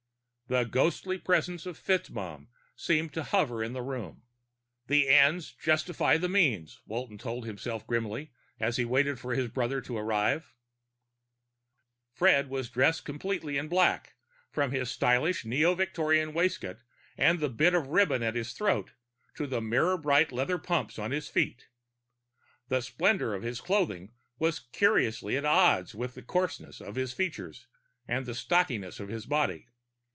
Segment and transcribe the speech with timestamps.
[0.47, 4.23] The ghostly presence of FitzMaugham seemed to hover in the room.
[4.87, 9.79] The ends justify the means, Walton told himself grimly, as he waited for his brother
[9.79, 10.53] to arrive.
[12.11, 14.15] Fred was dressed completely in black,
[14.51, 16.79] from his stylish neo Victorian waistcoat
[17.17, 18.91] and the bit of ribbon at his throat
[19.37, 21.69] to the mirror bright leather pumps on his feet.
[22.67, 27.67] The splendor of his clothing was curiously at odds with the coarseness of his features
[28.05, 29.67] and the stockiness of his body.